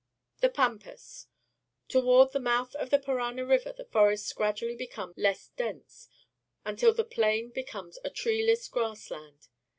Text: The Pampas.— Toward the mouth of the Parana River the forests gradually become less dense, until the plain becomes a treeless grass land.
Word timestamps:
The 0.39 0.49
Pampas.— 0.49 1.27
Toward 1.93 2.31
the 2.31 2.39
mouth 2.39 2.73
of 2.73 2.89
the 2.89 2.97
Parana 2.97 3.45
River 3.45 3.71
the 3.71 3.85
forests 3.85 4.33
gradually 4.33 4.75
become 4.75 5.13
less 5.15 5.49
dense, 5.49 6.09
until 6.65 6.91
the 6.91 7.03
plain 7.03 7.51
becomes 7.51 7.99
a 8.03 8.09
treeless 8.09 8.67
grass 8.67 9.11
land. 9.11 9.47